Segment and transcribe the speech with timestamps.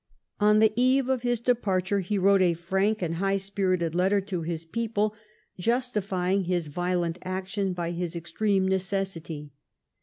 [0.39, 4.41] On the eve of his departure he wrote a frank and high spirited letter to
[4.41, 5.13] his people,
[5.59, 9.51] justifying his violent action by his extreme necessity.